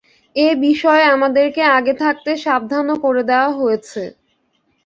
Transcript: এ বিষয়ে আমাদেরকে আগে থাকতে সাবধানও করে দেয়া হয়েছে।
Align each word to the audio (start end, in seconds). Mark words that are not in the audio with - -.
এ 0.35 0.47
বিষয়ে 0.65 1.03
আমাদেরকে 1.15 1.61
আগে 1.77 1.93
থাকতে 2.01 2.31
সাবধানও 2.43 2.95
করে 3.03 3.21
দেয়া 3.29 3.49
হয়েছে। 3.59 4.03